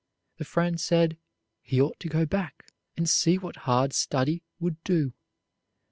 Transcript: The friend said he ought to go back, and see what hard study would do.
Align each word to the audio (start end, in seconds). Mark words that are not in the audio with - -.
The 0.37 0.45
friend 0.45 0.81
said 0.81 1.15
he 1.61 1.79
ought 1.79 1.99
to 1.99 2.09
go 2.09 2.25
back, 2.25 2.71
and 2.97 3.07
see 3.07 3.37
what 3.37 3.55
hard 3.69 3.93
study 3.93 4.41
would 4.59 4.83
do. 4.83 5.13